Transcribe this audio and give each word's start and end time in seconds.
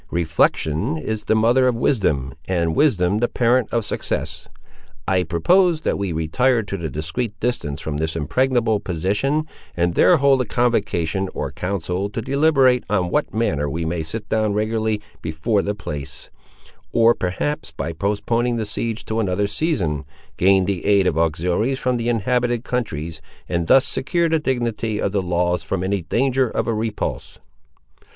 Reflection 0.09 0.97
is 0.97 1.25
the 1.25 1.35
mother 1.35 1.67
of 1.67 1.75
wisdom, 1.75 2.33
and 2.47 2.75
wisdom 2.75 3.19
the 3.19 3.27
parent 3.27 3.71
of 3.71 3.85
success. 3.85 4.47
I 5.07 5.21
propose 5.21 5.81
that 5.81 5.95
we 5.99 6.11
retire 6.11 6.63
to 6.63 6.83
a 6.83 6.89
discreet 6.89 7.39
distance 7.39 7.81
from 7.81 7.97
this 7.97 8.15
impregnable 8.15 8.79
position, 8.79 9.45
and 9.77 9.93
there 9.93 10.17
hold 10.17 10.41
a 10.41 10.45
convocation, 10.45 11.29
or 11.35 11.51
council, 11.51 12.09
to 12.09 12.19
deliberate 12.23 12.83
on 12.89 13.11
what 13.11 13.31
manner 13.31 13.69
we 13.69 13.85
may 13.85 14.01
sit 14.01 14.27
down 14.27 14.53
regularly 14.53 15.01
before 15.21 15.61
the 15.61 15.75
place; 15.75 16.31
or, 16.91 17.13
perhaps, 17.13 17.69
by 17.69 17.93
postponing 17.93 18.55
the 18.55 18.65
siege 18.65 19.05
to 19.05 19.19
another 19.19 19.45
season, 19.45 20.05
gain 20.35 20.65
the 20.65 20.83
aid 20.83 21.05
of 21.05 21.15
auxiliaries 21.15 21.77
from 21.77 21.97
the 21.97 22.09
inhabited 22.09 22.63
countries, 22.63 23.21
and 23.47 23.67
thus 23.67 23.85
secure 23.85 24.27
the 24.27 24.39
dignity 24.39 24.99
of 24.99 25.11
the 25.11 25.21
laws 25.21 25.61
from 25.61 25.83
any 25.83 26.01
danger 26.01 26.49
of 26.49 26.67
a 26.67 26.73
repulse." 26.73 27.37